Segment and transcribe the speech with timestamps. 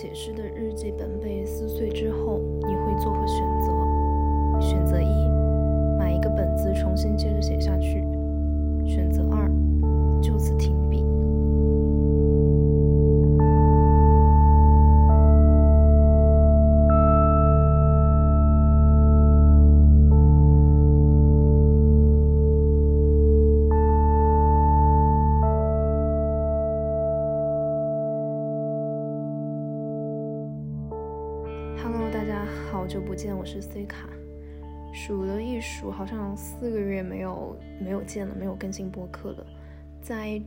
[0.00, 4.60] 写诗的日记本被撕碎之后，你会做何选择？
[4.60, 5.28] 选择一，
[5.98, 7.98] 买一个本子重新接着写下去；
[8.86, 9.50] 选择二，
[10.22, 10.67] 就此停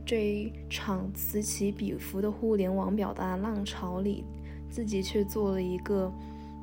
[0.04, 4.24] 这一场此起彼伏的互联网表达浪潮里，
[4.68, 6.12] 自己却做了一个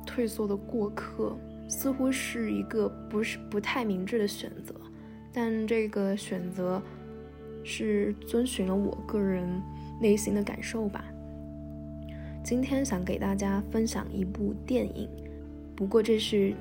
[0.06, 1.36] 退缩的过客，
[1.68, 4.74] 似乎是一个不是不太明智的选择。
[5.32, 6.82] 但这个选择
[7.64, 9.48] 是遵循了我个人
[10.00, 11.04] 内心的感受吧。
[12.42, 15.08] 今天想给大家分享一部电影，
[15.76, 16.54] 不过这是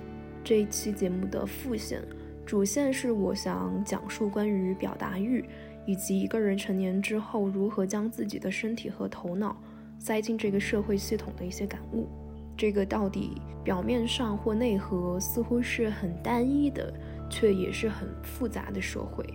[0.43, 2.01] 这一期节目的副线，
[2.45, 5.43] 主线是我想讲述关于表达欲
[5.89, 9.57] 以及一个人成年之后如何将自己的身体和头脑
[9.97, 12.07] 塞进这个社会系统的一些感悟。
[12.55, 16.93] 这个到底表面上或内核似乎是很单一的，
[17.27, 19.25] 却也是很复杂的社会。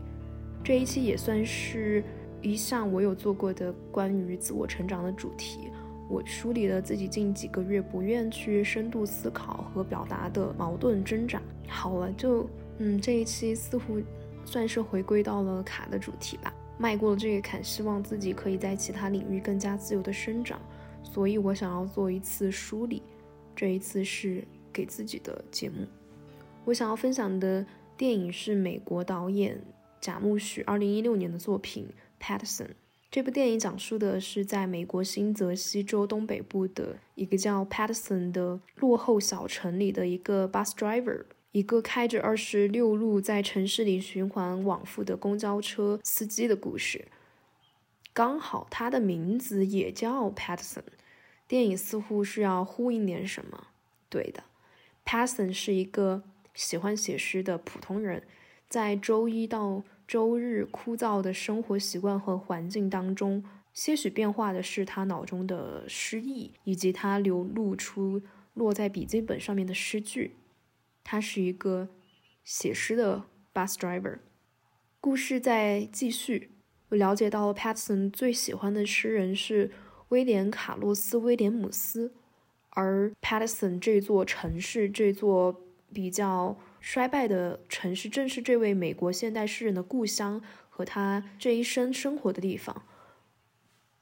[0.63, 2.05] 这一期也算是
[2.41, 5.73] 一项我有做过的关于自我成长的主题。
[6.09, 11.43] 我梳理了自己近几个月不愿去深度思考和表达的矛盾挣扎。
[11.67, 13.99] 好了，就嗯，这一期似乎
[14.45, 20.61] 算是回归到了卡的主题吧，迈过了这个坎，希望自己可以在其他领域更加自由的生长。
[21.03, 23.03] 所以我想要做一次梳理，
[23.55, 25.87] 这一次是给自己的节目。
[26.65, 27.65] 我想要分享的
[27.97, 29.61] 电影是美国导演
[30.01, 31.89] 贾木许二零一六年的作品
[32.25, 32.67] 《Patterson》。
[33.11, 47.07] 这部电影讲述的是在美国新泽西州东北部的一个叫 Patterson 的落后小城里的一个 bus driver，一个开着二十六路在城市里循环往复的公交车司机的故事。
[48.13, 50.83] 刚好他的名字也叫 Patterson，
[51.47, 53.69] 电影似乎是要呼应点什么。
[54.09, 54.43] 对的
[55.05, 58.25] ，Patterson 是一个喜欢写诗的普通人，
[58.69, 68.21] 在周一到周日枯燥的生活习惯和环境当中，些许变化的是他脑中的诗意，以及他流露出
[68.55, 70.33] 落在笔记本上面的诗句。
[71.05, 71.89] 他是一个
[72.43, 73.23] 写诗的
[73.55, 74.19] bus driver。
[75.01, 76.51] 故事在继续，
[76.89, 79.71] 我了解到 Patterson 最喜欢的诗人是
[80.09, 82.13] 威廉·卡洛斯·威廉姆斯，
[82.71, 86.59] 而 Patson 这座城市，这座比较。
[86.85, 92.85] 衰败的城市正是这位美国现代诗人的故乡和他这一生生活的地方。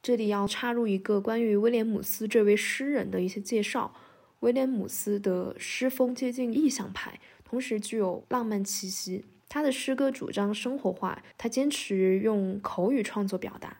[0.03, 3.95] 这里要插入一个关于威廉姆斯这位诗人的一些介绍。
[4.43, 9.25] 威廉姆斯的诗风接近意象派，同时具有浪漫气息。
[9.49, 13.79] 他的诗歌主张生活化，他坚持用口语创作表达。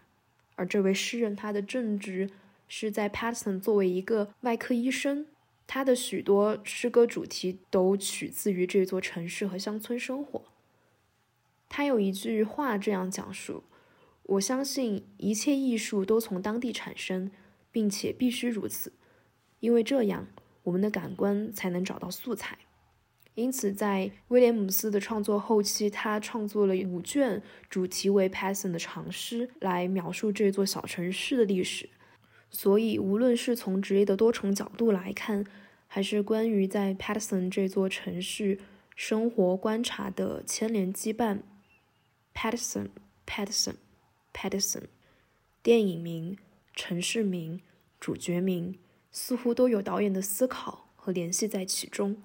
[0.55, 2.31] 而这位诗人，他的正职
[2.69, 5.27] 是在 Patterson 作为一个外科医生。
[5.67, 10.43] 他的许多诗歌主题都取自于这座城市和乡村生活。
[11.69, 13.65] 他有一句话这样讲述
[14.25, 17.31] ：“我相信一切艺术都从当地产生，
[17.71, 18.93] 并且必须如此，
[19.61, 20.27] 因为这样
[20.63, 22.59] 我们的感官才能找到素材。”
[23.35, 31.89] 因此，在威廉姆斯的创作后期，他创作了五卷主题为 Patterson 的长诗，来描述这座小城市的历史。
[32.51, 35.47] 所以，无论是从职业的多重角度来看，
[35.87, 38.59] 还是关于在 Patterson 这座城市
[38.95, 41.39] 生活观察的牵连羁绊
[42.35, 44.83] ，Patterson，Patterson，Patterson，
[45.63, 46.37] 电影名、
[46.75, 47.63] 城市名、
[47.99, 48.79] 主角名
[49.13, 52.21] 似乎都有导演的思考和联系在其中。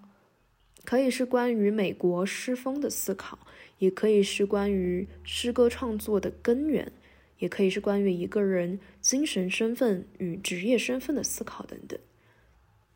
[0.84, 3.38] 可以是关于美国诗风的思考，
[3.78, 6.92] 也可以是关于诗歌创作的根源。
[7.40, 12.00] 也可以是关于一个人精神身份与职业身份的思考等等，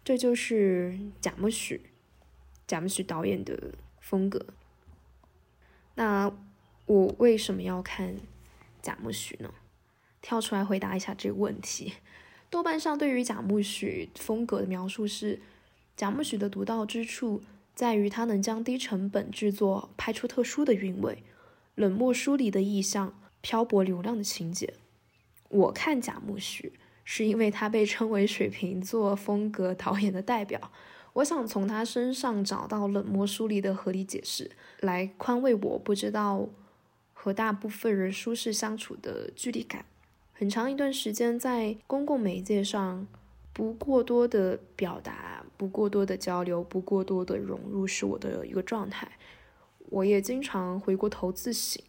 [0.04, 1.80] 这就是贾木许，
[2.66, 4.44] 贾木许导演的风格。
[5.94, 6.36] 那
[6.88, 8.16] 我为什么要看
[8.82, 9.54] 贾木许呢？
[10.24, 11.94] 跳出来回答一下这个问题。
[12.52, 15.42] 豆瓣上对于贾木许风格的描述是：
[15.98, 17.42] 贾木许的独到之处
[17.74, 21.24] 在于他能将低成本制作拍出特殊的韵味，
[21.74, 23.16] 冷漠疏离的意象。
[23.44, 24.76] 漂泊流浪的情节，
[25.50, 30.72] 我看贾木许是因为他被称为水瓶座风格导演的代表，
[31.14, 34.52] 我想从他身上找到冷漠疏离的合理解释，
[34.82, 36.50] 来宽慰我不知道
[37.14, 39.86] 和大部分人舒适相处的距离感。
[40.42, 43.06] 很长一段时间在公共媒介上，
[43.54, 49.08] 不过多的表达，不过多的交流，不过多的融入，是我的一个状态。
[49.92, 51.80] 我也经常回过头自省，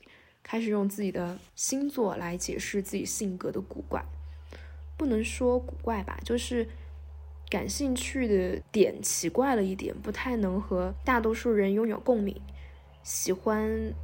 [0.43, 4.05] 开始用自己的星座来解释自己性格的古怪。
[4.99, 6.69] 不能说古怪吧，就是
[7.49, 12.39] 感兴趣的点奇怪了一点，不太能和大多数人拥有共鸣，
[13.03, 13.95] 喜欢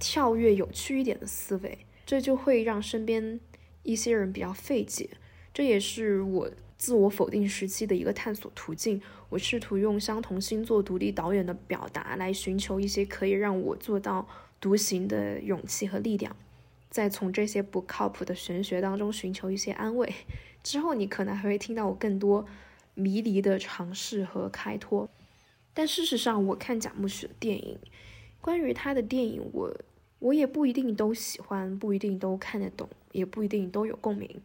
[0.00, 3.38] 跳跃有趣一点的思维，这就会让身边
[3.82, 5.10] 一些人比较费解。
[5.52, 6.50] 这也是我。
[6.78, 14.26] 自我否定时期的一个探索途径，我试图用相同星座独立导演的表达来寻求一些可以让我做到
[14.60, 16.34] 独行的勇气和力量，
[16.90, 20.12] 再从这些不靠谱的玄学当中寻求一些安慰。
[20.64, 22.44] 之后你可能还会听到我更多
[22.94, 25.08] 迷离的尝试和开拓。
[25.72, 27.78] 但事实上，我看贾木许的电影，
[28.40, 29.72] 关于他的电影，我
[30.18, 34.42] 我也不一定都喜欢，不一定都看得懂，也不一定都有共鸣。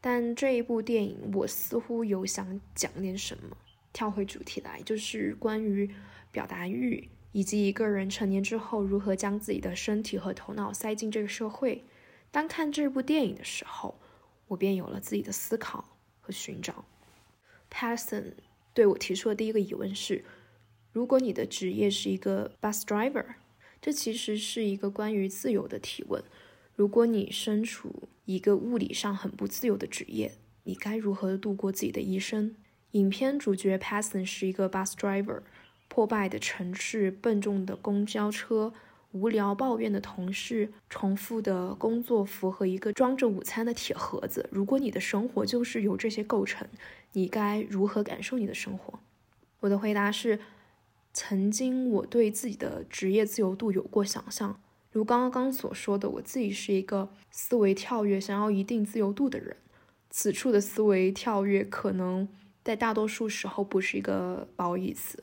[0.00, 3.56] 但这一部电影，我似乎有想讲点什么。
[3.92, 5.88] 跳回主题来，就是关于
[6.32, 11.84] 表达欲，以及一个人成年之后如何将自己的身体和头脑塞进这个社会。
[12.30, 13.98] 当看这部电影的时候，
[14.48, 16.84] 我便有了自己的思考和寻找。
[17.70, 18.32] Patterson
[18.72, 20.24] 对我提出的第一个疑问是：
[20.92, 23.24] 如果你的职业是一个 bus driver，
[23.80, 26.22] 这其实是一个关于自由的提问。
[26.76, 30.32] 如果你身处一个物理上很不自由的职业，
[30.64, 32.56] 你该如何度过自己的一生？
[32.92, 35.42] 影片主角 Passon 是一个 bus driver，
[35.88, 38.72] 破败的城市，笨重的公交车，
[39.12, 44.48] 无聊抱怨的同事，重复的工作服和一个装着午餐的铁盒子。
[44.50, 46.66] 如果你的生活就是由这些构成，
[47.12, 48.98] 你该如何感受你的生活？
[49.60, 50.40] 我的回答是：
[51.12, 54.60] 曾经我对自己的职业自由度有过想象。
[54.94, 59.56] 如刚刚所说的，我自己是一个思维跳跃、想要一定自由度的人。
[60.08, 62.28] 此处的思维跳跃，可能
[62.62, 65.20] 在大多数时候不是一个褒义词。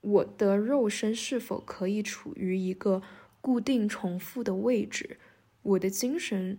[0.00, 3.00] 我的肉身是否可以处于一个
[3.40, 5.18] 固定重复的位置？
[5.62, 6.58] 我的精神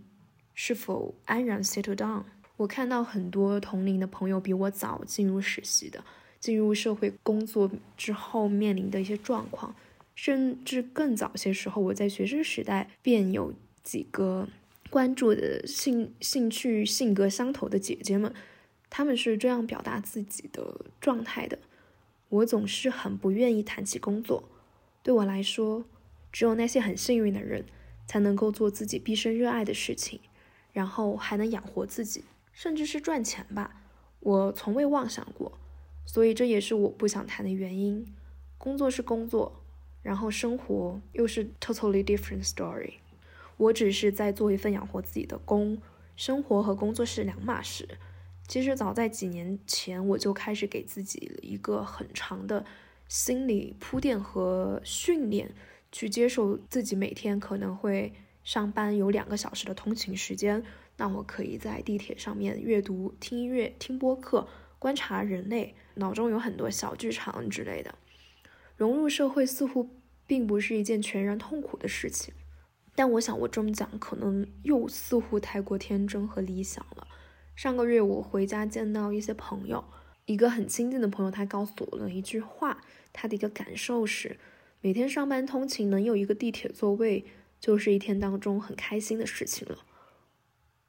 [0.53, 2.23] 是否安然 settle down？
[2.55, 6.01] 我看到很多同龄的朋友比我早进入实习的，
[6.39, 9.75] 进入社会工作之后面临的一些状况。
[10.17, 13.53] 甚至更早些时候，我在学生时代便有
[13.83, 14.49] 几个
[14.89, 18.33] 关注的兴兴趣、性格相投的姐姐们，
[18.89, 21.59] 她们是这样表达自己的状态的：
[22.29, 24.49] 我总是很不愿意谈起工作。
[25.03, 25.85] 对我来说，
[26.31, 27.63] 只有那些很幸运的人
[28.07, 30.19] 才能够做自己毕生热爱的事情，
[30.73, 33.83] 然后还能养活自己，甚至是赚钱吧。
[34.21, 35.59] 我从未妄想过，
[36.07, 38.03] 所以这也是我不想谈的原因。
[38.57, 39.61] 工作是工作。
[40.07, 42.93] 然后生活又是 totally different story。
[43.57, 45.77] 我只是在做一份养活自己的工，
[46.15, 47.85] 生活和工作是两码事。
[48.47, 52.65] 其实早在几年前，我就开始给自己一个很长的
[53.09, 55.53] 心理铺垫和训练，
[55.91, 58.13] 去接受自己每天可能会
[58.45, 60.63] 上班有两个小时的通勤时间。
[60.95, 64.47] 那我可以在地铁上面阅读、听音乐、听播客、
[64.79, 67.93] 观察人类，脑中有很多小剧场之类的。
[68.77, 69.89] 融入社会似乎
[70.27, 72.33] 并不是一件全然痛苦的事情，
[72.95, 77.07] 但我想我这么讲可能又似乎太过天真和理想了。
[77.55, 79.83] 上个月我回家见到一些朋友，
[80.25, 84.37] 一个很亲近的朋友，他告诉我了一句话，他的一个感受是：
[84.79, 87.25] 每天上班通勤能有一个地铁座位，
[87.59, 89.79] 就是一天当中很开心的事情了。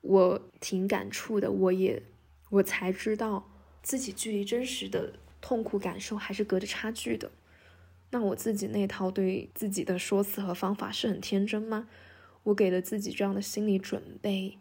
[0.02, 2.02] 我挺感触的，我也
[2.50, 3.50] 我才知道
[3.82, 7.30] 自己距离真实的痛苦感受还是隔着差距的。
[8.10, 11.88] 那我自己那套对自己的说辞和方法是很天真吗？
[12.44, 14.56] 我给了自己这样的心理准备，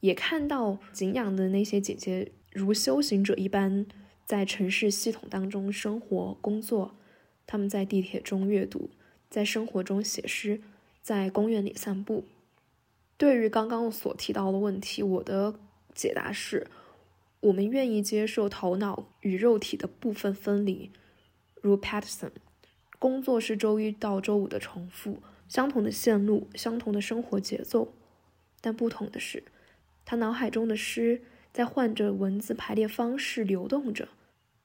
[0.00, 3.86] 也看到敬仰的那些姐姐如修行者一般，
[4.26, 6.94] 在城市系统当中生活工作，
[7.46, 8.90] 他们在地铁中阅读，
[9.30, 10.60] 在生活中写诗，
[11.00, 12.26] 在公园里散步。
[13.16, 15.54] 对于刚刚所提到的问题，我的
[15.94, 16.66] 解答是：
[17.40, 20.90] 我们愿意接受头脑与肉体的部分分离，
[21.62, 22.32] 如 Patterson。
[23.04, 27.92] 工作是周一到周五的重复，相同的线路，相同的生活节奏，
[28.62, 29.44] 但不同的是，
[30.06, 31.20] 他脑海中的诗
[31.52, 34.08] 在换着文字排列方式流动着。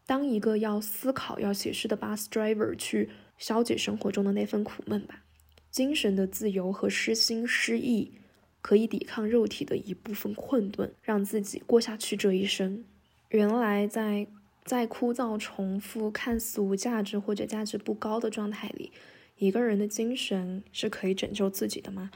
[0.05, 5.25] 当一个要思考、要写诗的 bus driver 去消解生活中的那份苦闷吧。
[5.69, 8.13] 精神的自由和诗心诗意，
[8.61, 12.85] 可以抵抗肉体的一部分困顿，让自己过下去这一生。
[13.31, 14.27] 原来在。
[14.69, 18.91] 在枯燥、重复、看似无价值或者价值不高的状态里，
[19.37, 22.11] 一个人的精神是可以拯救自己的吗？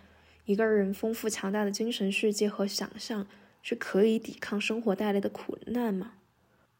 [0.45, 3.25] 一个人丰富强大的精神世界和想象
[3.63, 6.13] 是可以抵抗生活带来的苦难吗？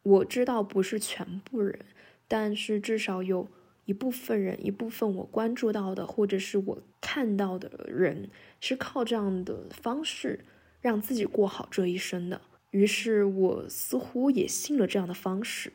[0.04, 1.80] 我知道不是全部人，
[2.28, 3.48] 但是至少有
[3.86, 10.44] 一部分人，一部分我关注到的或者是我看到的人，是靠这样的方式
[10.80, 12.40] 让自己过好这一生的。
[12.74, 15.72] 于是我似乎也信了这样的方式。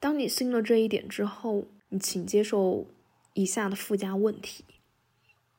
[0.00, 2.88] 当你信了这一点之后，你请接受
[3.34, 4.64] 以下的附加问题：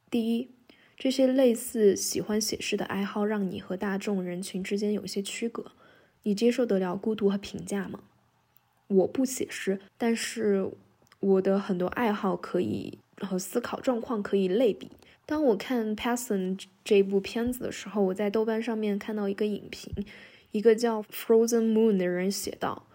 [0.10, 0.50] 第一，
[0.98, 5.72] 这些类似喜欢写诗的爱好，让你和大众人群之间有些区隔。
[6.24, 8.02] 你接受得了孤独和评价吗？
[8.88, 10.70] 我不写诗，但是
[11.22, 14.90] 我的很多爱好可以和思考状况可以类比。
[15.26, 19.94] 当我看《Passion》这部片子的时候，我在豆瓣上面看到一个影评。
[20.52, 22.88] 一个叫 Frozen Moon 的人写道：“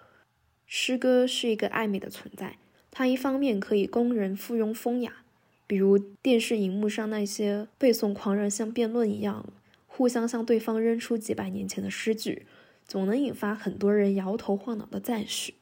[0.66, 2.58] 诗歌是一个暧昧的存在，
[2.90, 5.24] 它一方面可以供人附庸风雅，
[5.66, 9.52] 比如电视荧幕上那些背诵狂人像辩论一样，
[9.86, 12.46] 互相向对方扔出几百年前的诗句，
[12.86, 15.54] 总能引发很多人摇头晃脑的赞许；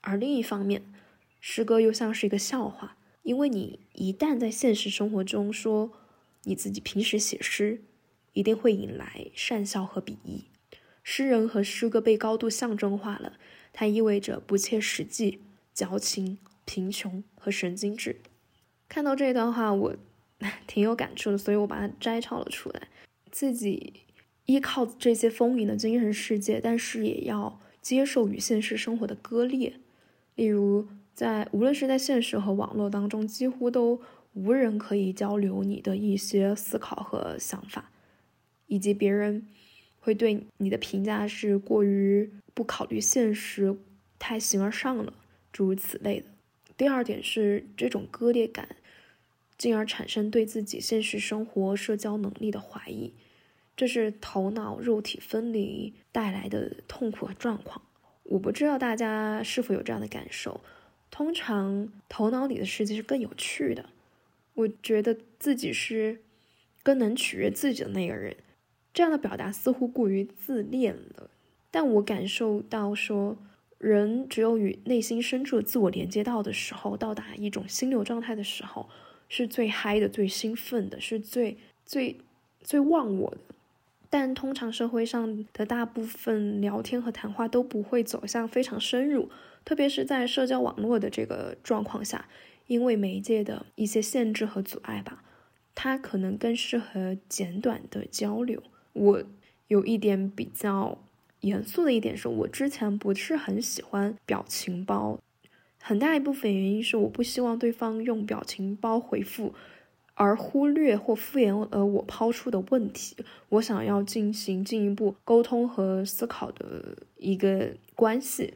[0.00, 0.82] 而另一方面，
[1.40, 5.92] 诗歌又像是一个笑话，因为你一旦在现实生活中说
[6.42, 7.82] 你自己平时写诗，
[8.32, 10.46] 一定会引来讪笑和鄙夷。”
[11.12, 13.32] 诗人和诗歌被高度象征化了，
[13.72, 15.40] 它意味着不切实际、
[15.74, 18.20] 矫情、贫穷和神经质。
[18.88, 19.96] 看到这段话，我
[20.68, 22.86] 挺有感触的，所以我把它摘抄了出来。
[23.28, 24.04] 自己
[24.46, 29.80] 依靠这些丰盈的精神世界，但是也要接受与现实生活的割裂。
[30.36, 34.00] 例如，在无论是在现实和网络当中，几乎都
[34.34, 37.90] 无人可以交流你的一些思考和想法，
[38.68, 39.48] 以及别人。
[40.00, 43.76] 会对你的评价是过于不考虑现实，
[44.18, 45.12] 太形而上了，
[45.52, 46.26] 诸如此类的。
[46.76, 48.76] 第二点是这种割裂感，
[49.58, 53.12] 进而产生对自己现实生活社交能力的怀疑，
[53.76, 57.82] 这是头脑肉体分离带来的痛苦和状况。
[58.22, 60.60] 我不知道大家是否有这样的感受。
[61.10, 63.90] 通常头脑里的世界是更有趣的，
[64.54, 66.22] 我觉得自己是
[66.82, 68.36] 更能取悦自己的那个人。
[68.92, 71.30] 这样的表达似乎过于自恋了，
[71.70, 73.36] 但我感受到说，
[73.78, 78.88] 人只有与内心深处的自我连接到的时候，到达一种心流状态的时候，
[79.28, 81.56] 是最嗨的、最兴奋的，是最
[81.86, 82.18] 最
[82.62, 83.54] 最忘我的。
[84.10, 89.30] 但通常社会上的大部分聊天和谈话都不会走向非常深入，
[89.64, 92.26] 特别是在社交网络的这个状况下，
[92.66, 95.22] 因为媒介的一些限制和阻碍吧，
[95.76, 98.60] 它可能更适合简短的交流。
[98.92, 99.22] 我
[99.68, 100.98] 有一点比较
[101.40, 105.18] 严肃的一点是，我之前不是很喜欢表情包，
[105.80, 109.54] 很大一部分原因是我不希望对方用表情包回复，
[110.14, 113.16] 而忽略或敷衍呃我抛出的问题。
[113.48, 118.54] 我想要进行进一步沟通和思考的一个关系，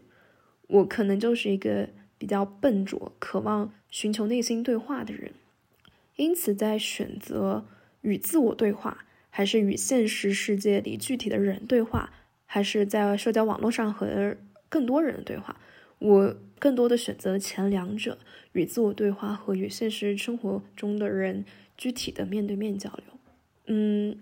[0.66, 1.88] 我可能就是一个
[2.18, 5.32] 比较笨拙、渴望寻求内心对话的人，
[6.16, 7.64] 因此在选择
[8.02, 9.06] 与自我对话。
[9.36, 12.12] 还是与现实世界里具体的人对话，
[12.46, 14.36] 还是在社交网络上和
[14.68, 15.58] 更多人对话？
[15.98, 18.16] 我更多的选择前两者，
[18.52, 21.44] 与自我对话和与现实生活中的人
[21.76, 23.06] 具体的面对面交流。
[23.66, 24.16] 嗯，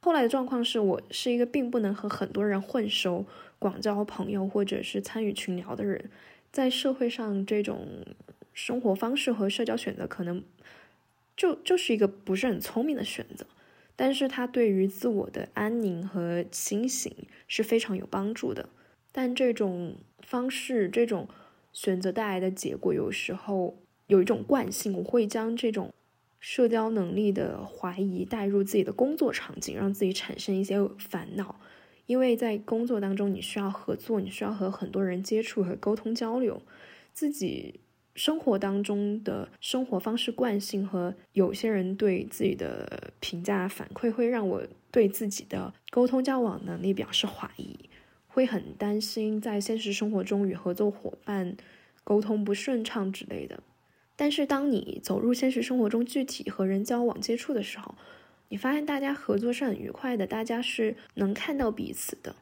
[0.00, 3.24] 后来的状况是我是一个并不能和很多人混熟、
[3.58, 6.10] 广交朋友或者是参与群聊的人，
[6.52, 8.04] 在社会上这种
[8.52, 10.44] 生活方式和社交选择，可能
[11.34, 13.46] 就就是一个不是很聪明的选择。
[14.00, 17.12] 但是它对于自我的安宁和清醒
[17.48, 18.68] 是非常有帮助的。
[19.10, 21.26] 但这种方式、这种
[21.72, 23.76] 选择带来的结果，有时候
[24.06, 25.92] 有一种惯性，我会将这种
[26.38, 31.58] 社交能力的怀疑带入自己的工作场景，让自己产生一些烦恼。
[32.06, 36.62] 因为在工作当中，你需要合作，你需要和很多人接触和沟通交流，
[37.12, 37.80] 自己。
[38.18, 44.60] 生活当中的生活方式惯性和有些人对自己的评价反馈，会让我
[44.90, 47.78] 对自己的沟通交往能力表示怀疑，
[48.26, 51.56] 会很担心在现实生活中与合作伙伴
[52.02, 53.62] 沟通不顺畅之类的。
[54.16, 57.94] 但是当你走入现实生活中，具体和人交往接触的时候，
[58.48, 62.34] 你发现大家合作是很愉快的，大家是能看到彼此的。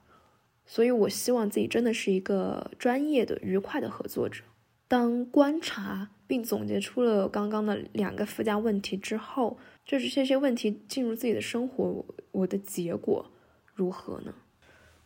[0.64, 4.42] 所以我希望自己真的是一个专业的、愉快的合作者。
[4.88, 13.31] 当观察并总结出了刚刚的两个附加问题之后，就是这些问题进入自己的生活，我的结果
[13.75, 14.35] 如何呢？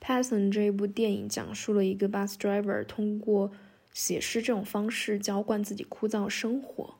[0.07, 3.53] 《Passion》这一部电影讲述了一个 bus driver 通过
[3.93, 6.95] 写诗这种方式浇灌自己枯燥生活。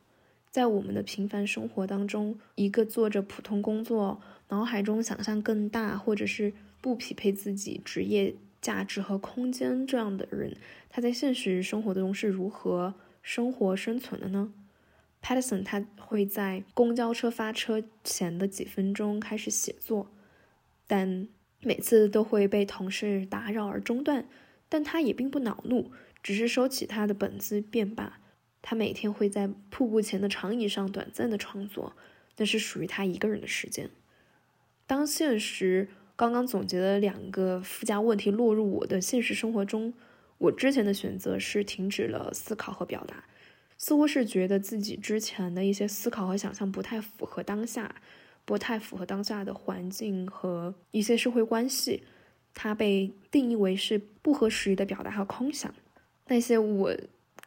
[0.51, 10.55] 在我们的平凡生活当中，一个做着普通工作，脑海中想象更大，或者是不匹配自己职业价值和空间这样的人，
[10.89, 14.53] 他在现实生活中是如何生活生存的呢
[15.21, 20.11] ？Patterson 他会在公交车发车前的几分钟开始写作，
[20.87, 21.27] 但
[21.61, 24.27] 每次都会被同事打扰而中断，
[24.69, 25.91] 但他也并不恼怒，
[26.23, 28.19] 只是收起他的本子便罢。
[28.63, 31.95] 他每天会在瀑布前的长椅上短暂的创作，
[32.37, 33.89] 那是属于他一个人的时间。
[34.85, 39.93] 当现实刚刚总结的两个附加问题落入我的现实生活中，
[40.37, 43.23] 我之前的选择是停止了思考和表达，
[43.77, 47.95] 似乎是觉得自己之前的一些思考和想象不太符合当下，
[48.45, 52.03] 不太符合当下的环境和一些社会关系，
[52.53, 55.73] 它被定义为是不合时宜的表达和空想。
[56.27, 56.95] 那些我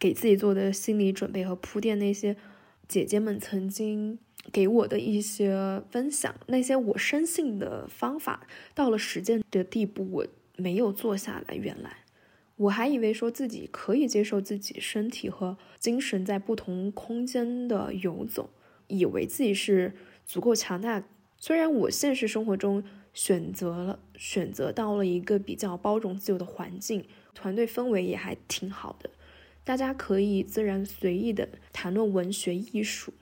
[0.00, 2.36] 给自己做的心理准备和铺垫，那些
[2.88, 4.18] 姐姐们曾经。
[4.52, 11.54] 给我的一些分享，那些我深信的方法，到了实践的地步，我没有做下来。
[11.54, 12.04] 原来，
[12.56, 18.50] 我还以为说自己可以接受自己身体和精神在不同空间的游走，
[18.86, 21.04] 以为自己是足够强大。
[21.38, 29.10] 虽然我现实生活中选择了选择到了一个比较包容自由的环境，团队氛围也还挺好的，
[29.64, 33.12] 大家可以自然随意的谈论文学艺术。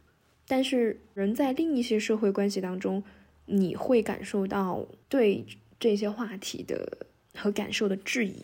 [0.55, 3.03] 但是，人在另一些社会关系当中，
[3.47, 5.47] 你会感受到对
[5.81, 8.35] 这些话题的和感受的质疑。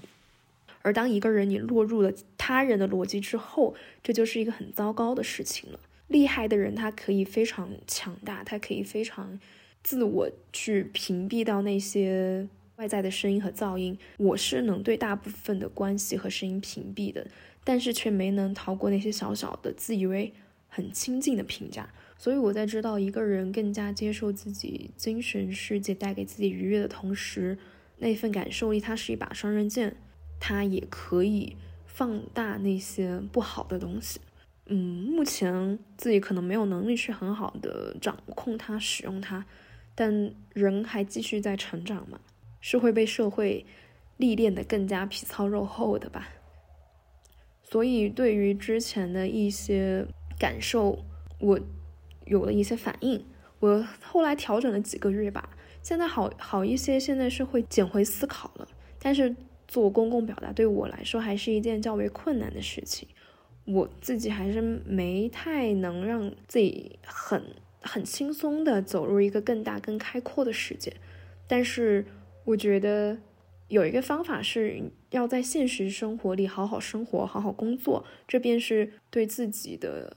[0.80, 5.78] 而当一个人你落入了他人的逻辑之后，这就是一个很糟糕的事情了。
[6.06, 9.38] 厉害的人他可以非常强大，他可以非常
[9.82, 13.98] 自我去屏蔽到那些外在的声音和噪音。
[14.16, 17.26] 我是能对大部分的关系和声音屏蔽的，
[17.64, 20.32] 但是却没能逃过那些小小的自以为。
[20.68, 27.58] 很亲近的评价，所以我在知道一个人更加接受自己精神世界带给自己愉悦的同时，
[27.96, 29.96] 那份感受力它是一把双刃剑，
[30.38, 34.20] 它也可以放大那些不好的东西。
[34.66, 39.44] 嗯，目前自己可能没有能力去很好的掌控它、使用它，
[39.94, 42.20] 但人还继续在成长嘛，
[42.60, 43.64] 是会被社会
[44.18, 46.28] 历练的更加皮糙肉厚的吧。
[47.62, 50.06] 所以对于之前的一些。
[50.38, 51.04] 感受，
[51.40, 51.58] 我
[52.26, 53.24] 有了一些反应。
[53.60, 55.50] 我后来调整了几个月吧，
[55.82, 57.00] 现在好好一些。
[57.00, 58.68] 现在是会捡回思考了，
[59.00, 59.34] 但是
[59.66, 63.08] 做公共表达对我来说还是一件较为困难的事情。
[63.64, 67.42] 我自己还是没太能让自己很
[67.80, 70.94] 很轻松的走入一个更大更开阔的世界。
[71.48, 72.06] 但是
[72.44, 73.18] 我觉得
[73.66, 80.16] 有一个方法是要在现实生活里好好生活，好好工作，这便是对自己的。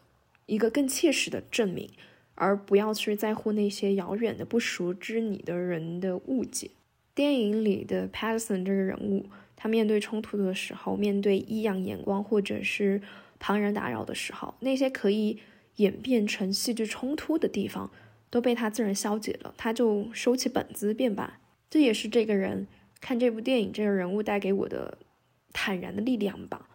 [0.52, 1.90] 一个更切实的证明，
[2.36, 6.72] 而不要去在乎那些遥远的不熟知你的人的误解。
[7.16, 13.02] 电影里的 Patterson 这个人物，他面对冲突的时候，面对异样眼光或者是
[13.40, 15.40] 旁人打扰的时候，那些可以
[15.78, 17.90] 演变成戏剧冲突的地方，
[18.30, 19.54] 都被他自然消解了。
[19.58, 21.40] 他就收起本子便罢。
[21.70, 22.68] 这也是这个人
[23.00, 24.98] 看这部电影这个人物带给我的
[25.54, 26.68] 坦然的力量吧。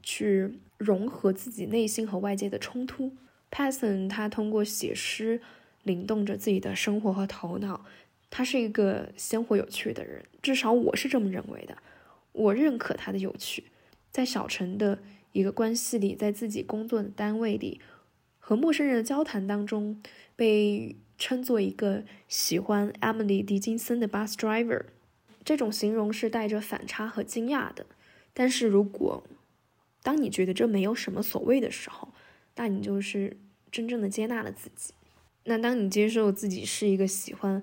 [0.00, 3.12] 去融合自己内心和外界的冲突。
[3.50, 5.42] ，Peyton 他通过写诗
[5.82, 7.84] 灵动着自己的生活和头脑。
[8.30, 11.78] 他是一个鲜活有趣的人，至少我是这么认为的。
[12.32, 13.64] 我认可他的有趣。
[14.10, 14.98] 在小陈的
[15.32, 17.80] 一个关系里，在自己工作的单位里，
[18.38, 20.02] 和陌生人的交谈当中，
[20.36, 24.84] 被称作一个喜欢 Emily 狄金森的 bus driver，
[25.42, 27.86] 这种形容是带着反差和惊讶的。
[28.34, 29.24] 但是如果
[30.02, 32.08] 当你觉得这没有什么所谓的时候，
[32.56, 33.36] 那你就是
[33.70, 34.94] 真正的接纳了自己。
[35.44, 37.62] 那当你接受自己是一个喜欢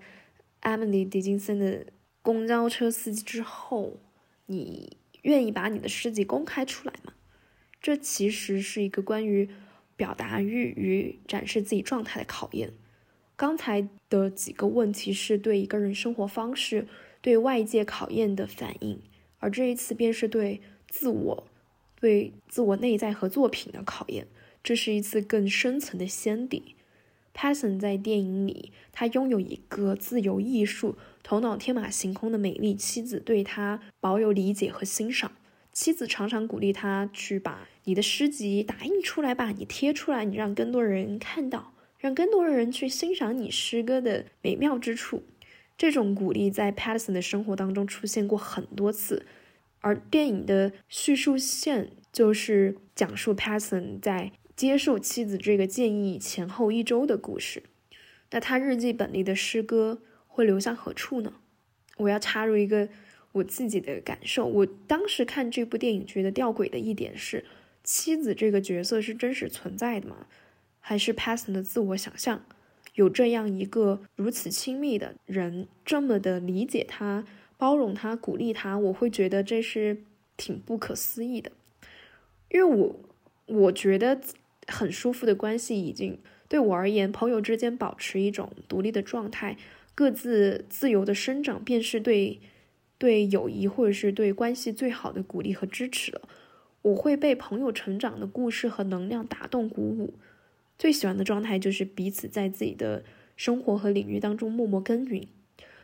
[0.62, 1.86] Emily 狄金森的
[2.22, 4.00] 公交车司机之后，
[4.48, 7.14] 你愿意把你的事迹公开出来吗？
[7.82, 9.50] 这其实是一个关于
[9.96, 12.74] 表达欲与展示自己状态的考验。
[13.36, 16.88] 刚才的几个问题是对一个人生活方式、
[17.22, 19.02] 对外界考验的反应，
[19.40, 21.48] 而这一次便是对自我。
[22.00, 24.28] 对自我内在和作品的考验，
[24.64, 26.76] 这是一次更深层的先底。
[27.34, 35.34] Patterson 在电影里，他拥有一个自由艺术、头脑天马行空的美丽妻子，对他保有理解和欣赏。
[35.74, 45.24] 妻子常常鼓励他去把你的诗集打印出来吧，你贴出来，你让更多人看到，让更多人去欣赏你诗歌的美妙之处。
[45.78, 49.26] 这种鼓励在 Patterson 的生活当中出现过很多次。
[49.86, 57.62] 而电影的叙述线就是讲述 Patson 在接受妻子这个建议前后一周的故事。
[58.32, 61.34] 那他日记本里的诗歌会流向何处呢？
[61.98, 62.90] 我要插入一个
[63.34, 64.48] 我自己的感受。
[64.48, 67.46] 我当时看这部电影觉得吊诡的一点是，
[67.84, 70.26] 妻子这个角色是真实存在的吗？
[70.80, 72.44] 还是 Patson 的自我想象？
[72.96, 77.24] 有这样一个如此亲密的人，这么的理解他、
[77.58, 80.04] 包容他、鼓励他，我会觉得这是
[80.38, 81.52] 挺不可思议的。
[82.50, 82.96] 因为我
[83.46, 84.20] 我觉得
[84.68, 89.58] 很舒服的关系，已经对我而言，朋友之间保持一种独立的状态，
[89.94, 92.40] 各自自由的生长，便是对
[92.98, 96.22] 对友谊或者是对关系最好的鼓励和支持了。
[96.82, 100.14] 我会被朋友成长的故事和能量打动、鼓舞。
[100.78, 103.04] 最喜欢的状态就是彼此在自己的
[103.36, 105.28] 生活和领域当中默默耕耘，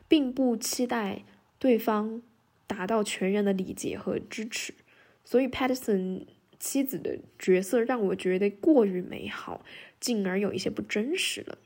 [0.07, 1.23] 并不期待
[1.61, 2.23] 对方
[2.65, 4.73] 达到全然的理解和支持。
[5.23, 6.25] 所以，Patterson
[6.59, 9.63] 妻子的角色让我觉得过于美好，
[9.99, 11.59] 进而有一些不真实了。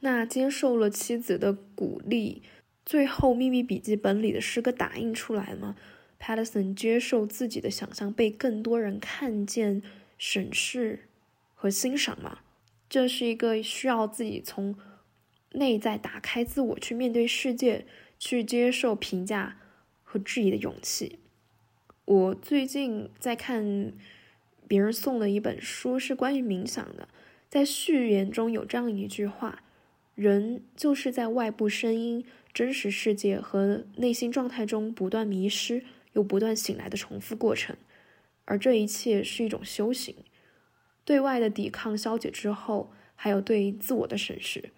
[0.00, 2.40] 那接受了妻子的鼓励，
[2.86, 5.76] 最后《秘密笔记本》里的诗歌打印出来吗
[6.18, 9.82] ？Patterson 接受自己的想象被更多人看见、
[10.16, 11.00] 审视。
[11.54, 12.40] 和欣赏吗，
[12.88, 14.74] 这是一个需要自己从
[15.52, 17.86] 内在打开自我，去面对世界，
[18.24, 19.56] 去接受评价
[20.04, 21.18] 和质疑的勇气。
[22.04, 23.92] 我最近在看
[24.68, 27.08] 别人送的一本书，是关于冥想的。
[27.48, 29.64] 在序言中有这样一句话
[30.14, 35.82] ：“人就是在外部声音、真实世界和内心状态中不断迷失
[36.12, 37.76] 又不断醒来的重复过程，
[38.44, 40.14] 而这一切是一种修行。”
[41.04, 44.70] 对外的抵抗消解之后，还有对自我的审视。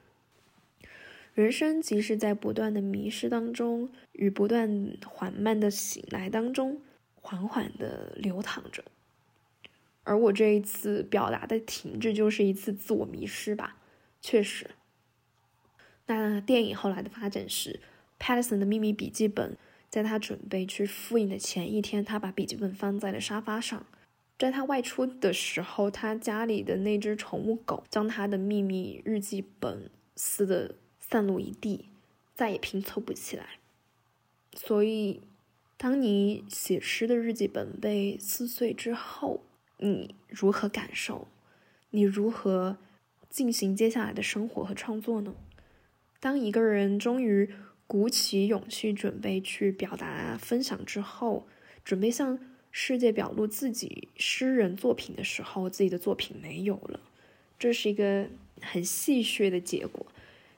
[1.35, 6.81] 人生即是在不断的迷失当中，与不断缓慢的醒来当中，
[7.17, 8.85] 缓缓的流淌着。
[10.05, 13.79] 而我这一次表达的停滞，就是一次自我迷失吧。
[14.21, 14.71] 确实。
[16.07, 17.81] 那电影后来的发展是
[18.21, 19.57] ，Patterson 的秘密笔记本，
[19.91, 23.85] 在他准备去复印的前一天，他把笔记本放在了沙发上。
[24.39, 30.75] 在他外出的时候，他家里的那只宠物狗将他的秘密日记本撕的
[31.15, 31.91] 散落一地，
[32.35, 33.61] 再也拼凑不起来。
[34.53, 35.21] 所以，
[35.77, 39.45] 当你写诗的日记本被撕碎之后，
[39.79, 41.29] 你如何感受？
[41.91, 42.79] 你如何
[43.31, 45.37] 进行接下来的生活和创作呢？
[46.19, 47.49] 当一个人终于
[47.87, 51.47] 鼓起勇气准备去表达、分享之后，
[51.85, 52.41] 准备向。
[52.77, 56.99] 世界表露自己诗人作品的时候，自己的作品没有了，
[57.57, 58.29] 这是一个
[58.61, 60.05] 很戏谑的结果，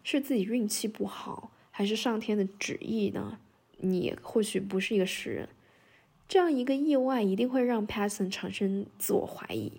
[0.08, 3.40] 是自己运气不好，还是上天的旨意呢？
[3.78, 5.48] 你或许不是一个诗人，
[6.28, 9.72] 这样一个意外一定会让 Passon 产生自我怀疑。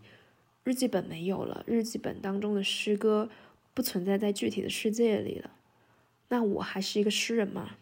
[0.66, 3.30] 日记本没有了，日记本当中的诗歌
[3.74, 5.52] 不存在在具体的世界里了，
[6.28, 7.78] 那我还是一个诗人吗？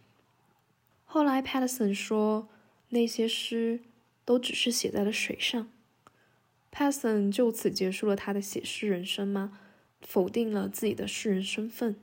[1.05, 2.47] 后来 Patson 说
[2.89, 3.79] 那些诗。
[4.27, 5.69] 都只是写在了水上
[6.71, 9.59] ，Passon 就此结束了他的写诗人生吗？
[10.01, 11.95] 否定了自己的诗人身份。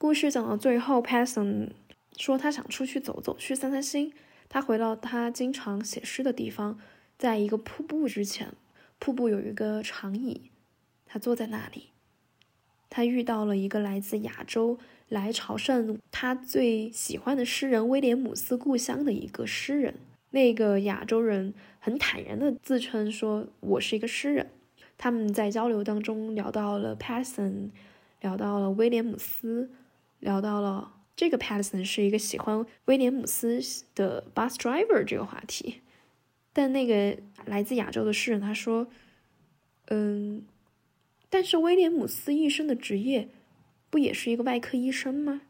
[0.00, 1.72] 故事讲到最后，Passon
[2.16, 4.14] 说他想出去走走，去散散心。
[4.48, 6.78] 他回到他经常写诗的地方，
[7.18, 8.54] 在一个瀑布之前，
[8.98, 10.50] 瀑布有一个长椅，
[11.04, 11.90] 他坐在那里。
[12.88, 14.78] 他遇到了一个来自亚洲
[15.10, 19.96] 来朝圣他最喜欢的诗人威廉姆斯故乡的一个诗人。
[20.30, 24.48] 那个亚洲人很坦然的自称说：“我是一个诗人。”
[24.96, 27.68] 他们在交流当中聊到了 Passon，
[28.22, 29.70] 聊到了威廉姆斯，
[30.20, 33.60] 聊到了这个 Patterson 是一个喜欢威廉姆斯
[33.94, 35.82] 的 bus driver 这个话题。
[36.52, 38.86] 但那个来自亚洲的诗人他说
[39.90, 40.46] ：“嗯，
[41.28, 43.28] 但是威廉姆斯一生的职业
[43.90, 45.42] 不也是一个外科医生吗？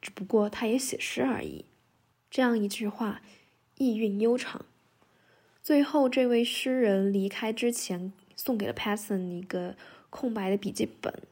[0.00, 1.64] 只不过他也写诗而已。”
[2.30, 3.20] 这样一句话。
[3.76, 4.66] 意蕴悠长，
[5.62, 9.74] 最后这位诗人离开之前，送给了 Passon 一个
[10.10, 11.22] 空白的笔记本，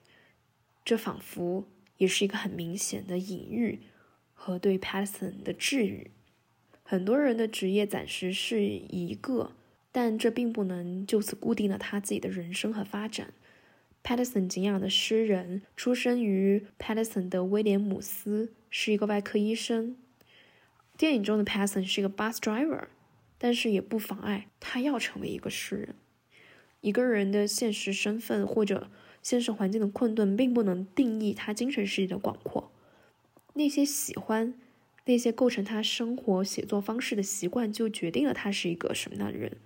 [0.83, 1.65] 这仿佛
[1.99, 3.81] 也是一个很明显的隐喻
[4.33, 6.11] 和对 Paterson 的治愈。
[6.83, 9.53] 很多人的职业暂时是一个，
[9.93, 13.35] 但这并不能就此固定了他自己的人生和发展。
[14.03, 19.97] Patterson 敬仰的诗人，出生于 Patterson 的威廉姆斯，是一个外科医生。
[20.97, 22.85] 电影中的 Paterson 是一个 bus driver，
[23.37, 25.95] 但是也不妨碍他要成为一个诗人。
[26.81, 28.89] 一个人的现实身份或者
[29.23, 32.71] 现实环境的困顿，并不能定义他精神世界的广阔。
[33.55, 34.55] 那些喜欢，
[35.07, 39.57] 那些构成他生活写作方式的习惯，就决定了他是一个什么样的人。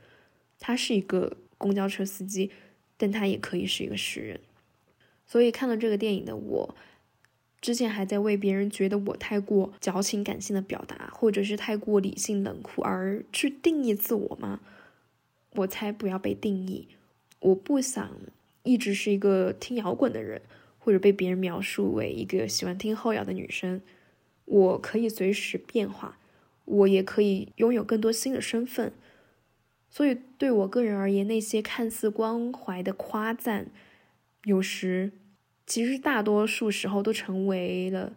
[0.58, 2.50] 他是一个公交车司机，
[2.96, 4.40] 但他也可以是一个诗人。
[5.26, 6.74] 所以看了这个电影的我，
[7.60, 14.60] 之前还在为别人觉得我太过矫情感性的表达，或者是太过理性冷酷而去定义自我吗？
[15.56, 16.88] 我才不要被定义，
[17.40, 18.10] 我不想
[18.62, 20.42] 一直是一个听摇滚的人，
[20.78, 23.80] 或者被别人描述为一个喜欢听后摇的女生。
[24.44, 26.18] 我可以随时变化，
[26.64, 28.92] 我也可以拥有更多新的身份。
[29.88, 33.68] 所以对我个人而言，那些看似关怀的夸赞，
[34.44, 35.12] 有时。
[35.64, 38.12] 其实大多数时候都成为了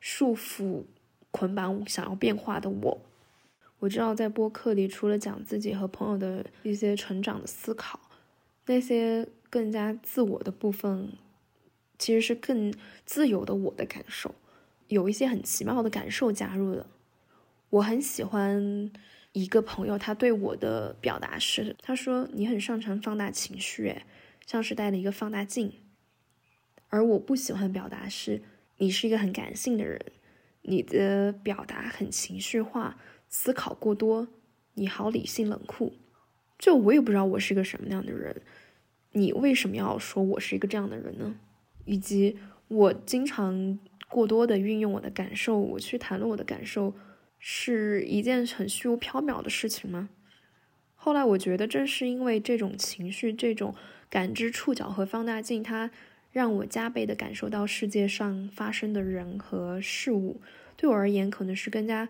[0.00, 0.84] 束缚、
[1.30, 3.00] 捆绑想要变化的我。
[3.78, 7.98] 我知道在播客里，除了讲自己和朋友的一些成长的思考，
[8.66, 11.12] 那些更加自我的部分，
[11.98, 12.72] 其实是更
[13.04, 14.34] 自由的我的感受。
[14.88, 16.86] 有一些很奇妙的感受加入了。
[17.68, 18.90] 我很喜欢
[19.32, 24.04] 一个朋友，他对我的表达是：他说你很擅长放大情绪，诶，
[24.46, 25.72] 像是带了一个放大镜。
[26.88, 28.42] 而我不喜欢表达是，
[28.78, 30.00] 你是一个很感性的人，
[30.62, 34.26] 你的表达很情绪化，思考过多，
[34.74, 35.92] 你好理性冷酷，
[36.58, 38.42] 就我也不知道我是个什么样的人，
[39.12, 41.34] 你为什么要说我是一个这样的人呢？
[41.84, 46.94] 以及我经常过多的运用我的感受，我去谈论我的感受，
[47.38, 50.10] 是一件很虚无缥缈的事情吗？
[50.94, 53.74] 后来我觉得，正是因为这种情绪，这种
[54.08, 55.90] 感知触角和放大镜，它。
[56.32, 60.40] 让我加倍的感受到世界上发生的人和事物，
[60.76, 62.08] 对我而言可能是更加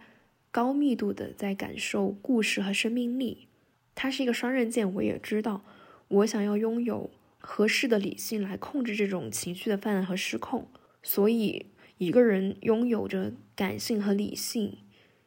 [0.50, 3.48] 高密度的在感受故事和生命力。
[3.94, 5.64] 它是一个双刃剑，我也知道。
[6.10, 10.68] 我想要拥有合适的理性来控制这种情绪的泛滥和失控。
[11.02, 11.66] 所以，
[11.98, 14.76] 一个人拥有着感性和理性，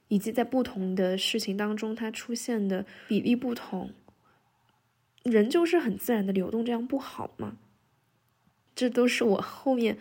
[0.07, 3.91] 以及在不同的事情当中它出现的比例不同，
[5.23, 7.57] 人就是很自然的流动，这样不好吗？
[8.75, 9.97] 这都是我后面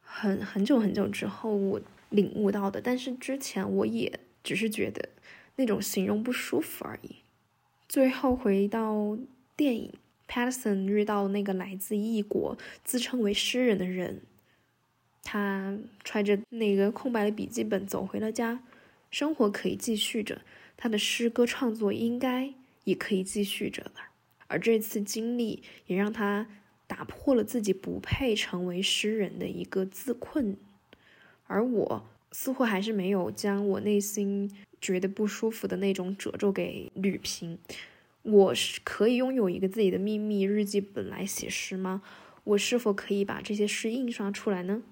[0.00, 5.08] 很很久很久之后我领悟到的，但是之前我也只是觉得
[5.56, 7.16] 那种形容不舒服而已。
[7.88, 9.16] 最后回到
[9.56, 9.92] 电影
[10.32, 14.22] ，Patterson 遇到那个来自异国、自称为诗人的人，
[15.22, 18.62] 他揣着那个空白的笔记本走回了家，
[19.10, 20.40] 生活可以继续着，
[20.76, 24.12] 他的诗歌创作应该也可以继续着吧。
[24.46, 26.46] 而这次经历也让他。
[26.88, 30.58] 打破了自己不配成为诗人的一个自困，
[31.46, 37.58] 而我似乎还是没有将我内心觉得不舒服的那种褶皱给捋平。
[38.22, 42.02] 我是可以拥有一个自己的秘密日记本来写诗吗？
[42.44, 44.82] 我是否可以把这些诗印刷出来呢？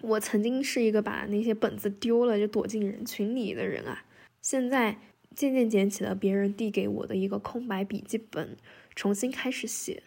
[0.00, 4.04] 我曾经是一个把那些本子丢了就躲进人群里的人啊，
[4.40, 4.98] 现在
[5.34, 8.56] 渐渐捡起了别人递给我的一个空白笔记本，
[8.96, 10.02] 重新开始写。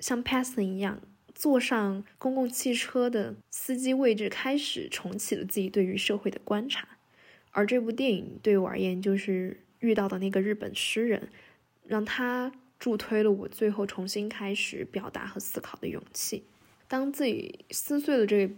[0.00, 1.00] 像 p a s s o n 一样
[1.34, 6.88] 坐上公共汽车的司机位置，开始重启了自己对于社会的观察。
[7.52, 11.28] 而这部电影对我而言，就是遇到的那个日本诗人，
[11.88, 16.44] 让他助推了我最后重新开始表达和思考的勇气。
[16.86, 18.54] 当自己撕碎了这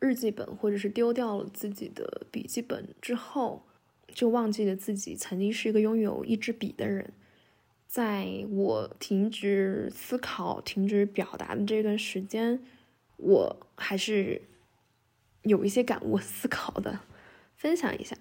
[0.00, 3.66] 日记本，或者是丢掉了自己的笔记本之后，
[4.08, 7.12] 就忘记了自己曾经是一个拥有一支笔的人。
[7.86, 12.60] 在我停止思考、停止表达的这段时间，
[13.16, 14.42] 我还是
[15.42, 17.00] 有一些感悟、思考的，
[17.56, 18.16] 分享一下。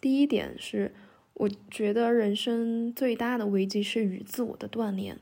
[0.00, 0.92] 第一点是，
[1.34, 5.18] 我觉得人生最大的危机是与自我的断联。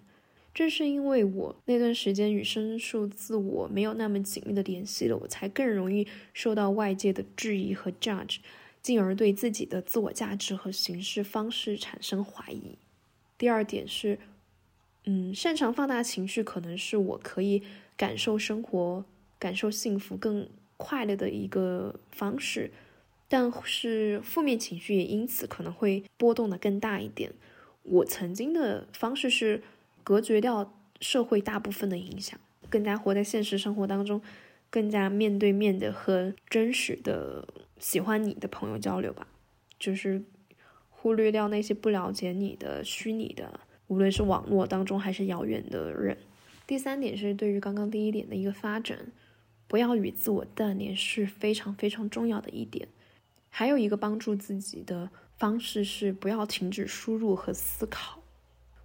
[0.53, 8.39] 正是因为我那段时间与申诉自我没有那么紧密的联系了，我才更容易受到外界的质疑和 judge。
[8.83, 12.79] 进而对自己的自我价值和行事方式产生怀疑。
[13.37, 14.19] 第二点是，
[15.05, 17.63] 嗯，擅长放大情绪，可能是我可以
[17.95, 19.05] 感受生活、
[19.39, 22.71] 感受幸福更快乐的一个方式，
[23.31, 27.33] 但是负面情绪也因此可能会波动的更大一点。
[27.85, 29.63] 我曾经的方式是
[30.05, 32.39] 隔绝掉社会大部分的影响，
[32.69, 34.21] 更加活在现实生活当中，
[34.69, 37.47] 更加面对面的和真实的。
[37.79, 39.27] 喜欢你的朋友交流吧，
[39.79, 40.23] 就是
[40.91, 46.19] 忽略掉那些不了解你的虚拟的，无论是网络当中还是遥远的人。
[46.67, 49.07] 第三点是对于刚刚第一点的一个发展，
[49.67, 52.89] 不要与自我断联是非常非常重要的一点。
[53.51, 58.23] 还有一个帮助自己的方式是不要停止输入和思考。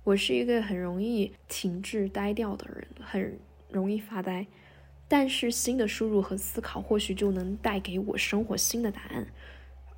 [0.04, 4.46] 我是一个很容易停滞呆掉的人，很容易发呆。
[5.08, 9.28] 但是新的输入和思考或许就能带给我生活新的答案，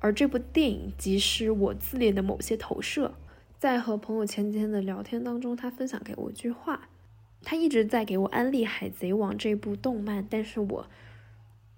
[0.00, 3.14] 而这部电影即是我自恋的某些投射。
[3.58, 6.88] 在和朋友前几天的聊天当中，他分享给我一句话，
[7.42, 10.86] 他一直在给我安利《海贼王》这部动漫，但是我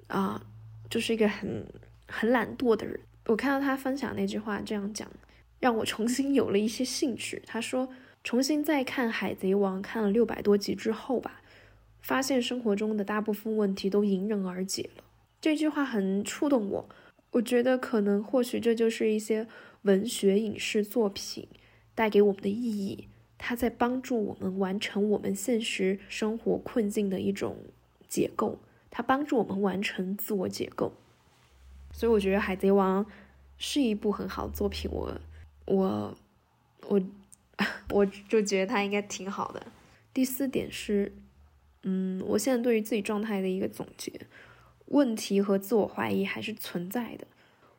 [0.09, 0.44] 啊，
[0.90, 1.66] 就是一个很
[2.11, 3.01] 很懒惰的人。
[3.27, 5.09] 我看到他分享那句话这样讲，
[5.61, 7.42] 让我重新有了一些兴趣。
[7.46, 7.88] 他说，
[8.25, 11.40] 重新再看《海贼王》，看了六百多集之后吧，
[12.01, 15.05] 发现生活中的大部分问题都迎刃而解了。
[15.40, 16.88] 这句话很触动我。
[17.33, 19.46] 我觉得可能或许这就是一些
[19.83, 21.46] 文学影视作品
[21.94, 23.07] 带给我们的意义。
[23.38, 27.57] 它在帮助我们完成我们现实生活困境的一种
[28.09, 28.59] 解构，
[28.90, 30.92] 它帮助我们完成自我解构。
[32.01, 33.05] 所以我觉得《海贼王》
[33.59, 34.91] 是一部很好的作品。
[34.91, 35.21] 我
[35.67, 36.11] 我
[36.89, 37.03] 我
[37.93, 39.67] 我就觉得它应该挺好的。
[40.15, 41.15] 第四点是，
[41.83, 44.11] 嗯，我现在对于自己状态的一个总结：
[44.87, 47.27] 问题和自我怀疑还是存在的。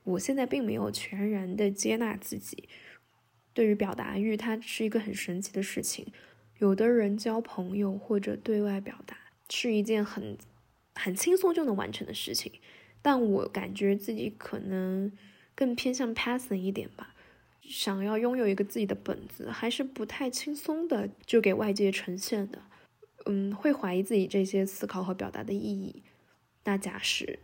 [0.03, 2.69] 我现在并没有全然的接纳自己。
[3.55, 6.05] 对于表达欲，它是一个很神奇的事情。
[6.59, 9.17] 有的人交朋友或者对外表达
[9.49, 10.37] 是一件很
[10.93, 12.51] 很轻松就能完成的事情，
[13.01, 15.11] 但我感觉自己可能
[15.55, 17.13] 更偏向 passion 一点吧。
[17.61, 22.59] 想要拥有一个自己的本子，还是不太轻松的，就给外界呈现的。
[23.25, 26.03] 嗯，会怀疑自己这些思考和表达的意义。
[26.63, 27.39] 那假使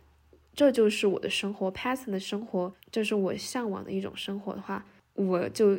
[0.54, 5.78] 这就是我的生活，passion 的生活，这是我向往的一种生活的话，我就。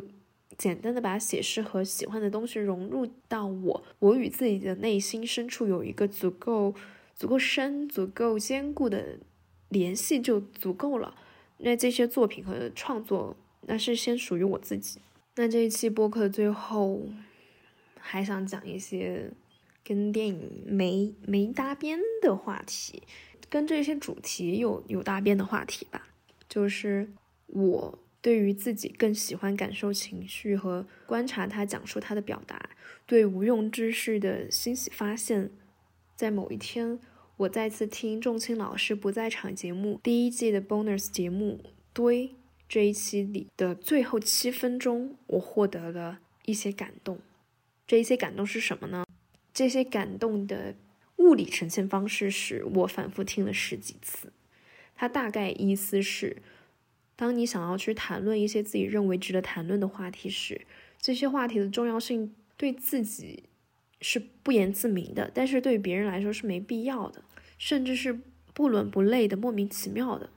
[0.58, 6.74] 简单的把写诗和喜欢的东西融入到我，我与自己的内心深处有一个足够、
[7.14, 9.20] 足够深、足够坚固的
[9.70, 11.16] 联系就足够了。
[11.58, 15.00] 那这些作品和创作，那是先属于我自己。
[15.36, 17.08] 那这一期播客的最后，
[17.98, 19.32] 还想讲一些
[19.82, 23.02] 跟电影没没搭边的话题，
[23.48, 26.08] 跟这些主题有有搭边的话题吧，
[26.48, 27.10] 就是
[27.46, 27.98] 我。
[28.22, 32.68] 对于自己更喜欢感受情绪和观察他讲述他的表达，
[33.06, 35.50] 对无用知识的欣喜发现。
[36.16, 36.98] 在某一天，
[37.40, 41.58] 我再次听仲青老师不在场节目第一季的 bonus 节目
[41.94, 42.34] 堆
[42.68, 47.18] 这一期里的最后七分钟，我获得了一些感动。
[47.86, 49.06] 这一些感动是什么呢？
[49.54, 50.74] 这些感动的
[51.16, 54.30] 物理呈现方式是我反复听了十几次。
[54.94, 56.42] 它大概意思是。
[57.16, 60.66] 当你想要去谈论一些自己认为值得谈论的话题时，
[60.98, 63.44] 这些话题的重要性对自己
[64.00, 67.22] 是不言自明的，但是对于别人来说是没必要的，
[67.60, 68.18] 甚至是
[68.54, 70.30] 不伦不类的、莫名其妙的。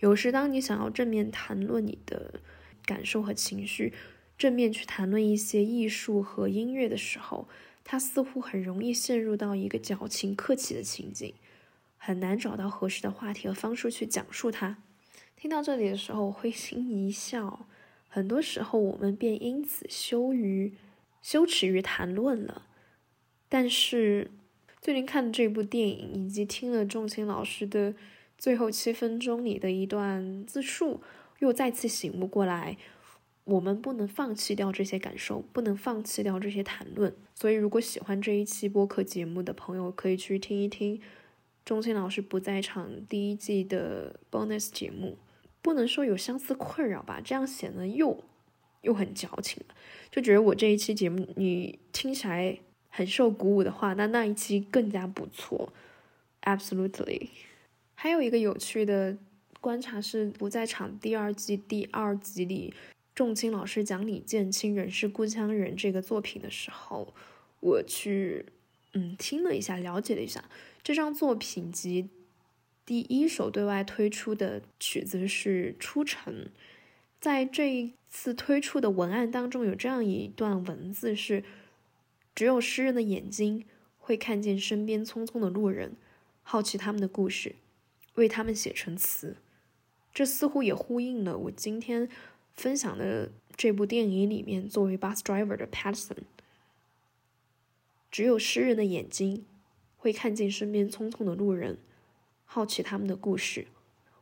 [0.00, 2.40] 有时，当你想要正面谈论你的
[2.86, 3.92] 感受和情绪，
[4.38, 7.46] 正面去谈论一些艺术和音乐的时候，
[7.84, 11.34] 它似乎很容易陷入到一个矫情客气的情景，
[11.98, 14.78] 很难找到合适的话题和方式去讲述它。
[15.36, 17.66] 听到这里的时候，会心一笑。
[18.08, 20.72] 很多时候，我们便因此羞于、
[21.20, 22.62] 羞耻于谈论了。
[23.50, 24.30] 但是，
[24.84, 27.94] 最近看的这部电影，以及听了仲青老师的
[28.36, 31.00] 最后七分钟里的一段自述，
[31.38, 32.76] 又再次醒悟过来：
[33.44, 37.16] 我们不能放弃掉这些感受，不能放弃掉这些谈论。
[37.34, 41.00] 所以，如果喜欢这一期播客节目的朋友，可以去听一听
[41.64, 45.16] 仲青老师不在场第一季的 bonus 节目。
[45.62, 48.22] 不能说有相似困扰吧，这样显得又
[48.82, 49.74] 又很矫情了。
[50.10, 52.58] 就觉得我这一期节目你听起来
[52.96, 55.72] 很受鼓舞的话，那那一期更加不错。
[56.42, 57.26] Absolutely。
[57.96, 59.18] 还有一个有趣的
[59.60, 62.72] 观察是，不在场第二季第二集里，
[63.12, 67.12] 仲青老师讲李建清《人是故乡人》这个作品的时候，
[67.58, 68.46] 我去
[68.92, 70.44] 嗯听了一下，了解了一下
[70.84, 72.08] 这张作品集。
[72.86, 76.32] 第一首对外推出的曲子是《出城》，
[77.18, 81.42] 在这一次推出的文案当中，有这样一段文字是
[82.34, 83.64] ：“只有诗人的眼睛
[83.98, 85.96] 会看见身边匆匆的路人，
[86.42, 87.56] 好奇他们的故事，
[88.14, 89.36] 为他们写成词。”
[90.12, 92.08] 这似乎也呼应了我今天
[92.52, 96.18] 分享的这部电影里面作为 bus driver 的 Patterson。
[98.12, 99.44] 只有诗人的眼睛
[99.96, 101.78] 会看见身边匆匆的路人。
[102.44, 103.66] 好奇他们的故事，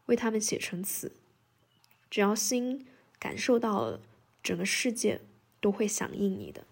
[0.06, 1.12] 为他们写成词。
[2.08, 2.86] 只要心
[3.18, 4.00] 感受到了，
[4.42, 5.20] 整个世界
[5.60, 6.66] 都会响应你的。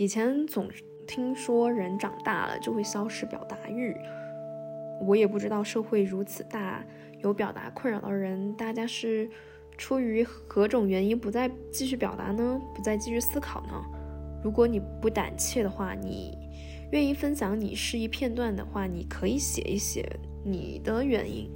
[0.00, 0.66] 以前总
[1.06, 3.94] 听说人长大了就会消失表达欲，
[5.02, 6.82] 我也不知道社会如此大，
[7.22, 9.28] 有表达困扰的人，大家是
[9.76, 12.58] 出于何种原因不再继续表达呢？
[12.74, 13.74] 不再继续思考呢？
[14.42, 16.38] 如果你不胆怯的话，你。
[16.92, 20.10] 愿意分享你失意片段的话，你可以写一写
[20.42, 21.46] 你的原因。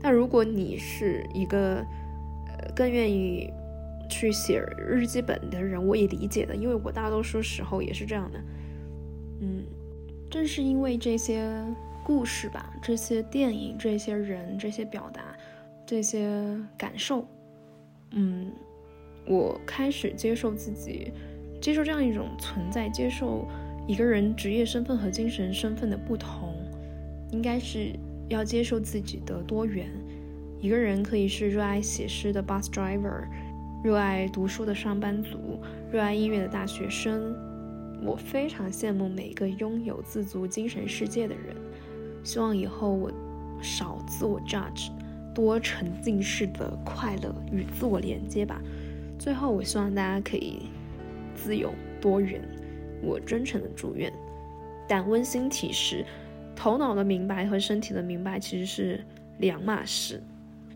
[0.00, 1.84] 但如果你是一个
[2.46, 3.52] 呃更愿意
[4.10, 8.38] 去写日记本的人，我也理解的，因为我大多数时候也是这样的。
[9.40, 9.64] 嗯，
[10.28, 11.48] 正是因为这些
[12.04, 15.22] 故事吧，这些电影，这些人，这些表达，
[15.86, 17.26] 这些感受，
[18.10, 18.52] 嗯，
[19.26, 21.12] 我开始接受自己，
[21.60, 23.46] 接受这样一种存在，接受
[23.86, 26.54] 一个人职业身份和精神身份的不同，
[27.30, 27.92] 应该是
[28.28, 29.88] 要接受自己的多元。
[30.60, 33.24] 一个人可以是热爱写诗的 bus driver，
[33.82, 35.58] 热爱读书的上班族，
[35.90, 37.34] 热爱音乐的大学生。
[38.02, 41.56] 我非常羡慕每个拥有自足精神世界的人。
[42.22, 43.10] 希望以后我
[43.62, 44.90] 少自我 judge，
[45.34, 48.60] 多沉浸式的快乐与自我连接吧。
[49.18, 50.66] 最后，我希望大家可以
[51.34, 51.72] 自由
[52.02, 52.42] 多元。
[53.02, 54.12] 我真诚的祝愿。
[54.86, 56.04] 但温馨提示：
[56.54, 59.02] 头脑的明白和身体的明白其实是
[59.38, 60.22] 两码事。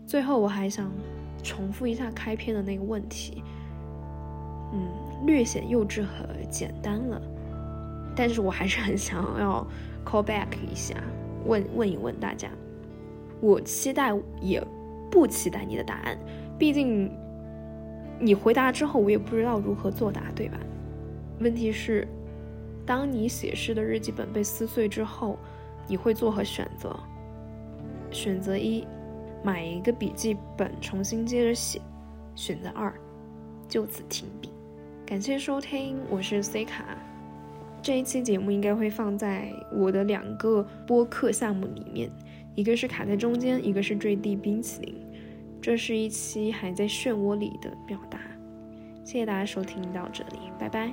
[0.07, 0.91] 最后，我还想
[1.45, 3.43] 重复一下开篇的那个问题，
[4.73, 4.89] 嗯，
[5.27, 7.21] 略显幼稚和简单了，
[8.15, 9.65] 但是我还是很想要
[10.03, 10.95] call back 一下，
[11.45, 12.49] 问问一问大家，
[13.39, 14.61] 我期待也
[15.11, 16.17] 不期待你的答案，
[16.57, 17.11] 毕竟
[18.19, 20.57] 你回答之后，我也不知道如何作答，对吧？
[21.39, 22.07] 问题是，
[22.85, 25.37] 当你写诗的日记本被撕碎之后，
[25.87, 26.97] 你会作何选择？
[28.09, 28.87] 选择一。
[29.45, 31.79] 买一个笔记本，重新接着写。
[32.33, 32.91] 选择二，
[33.69, 34.49] 就此停笔。
[35.05, 36.97] 感谢收听，我是 C 卡。
[37.79, 42.09] 这一期节目应该会放在我的两个播客项目里面，
[42.55, 44.95] 一个是卡在中间，一个是坠地冰淇淋。
[45.61, 48.17] 这是一期还在漩涡里的表达。
[49.03, 50.91] 谢谢大家收听到这里，拜拜。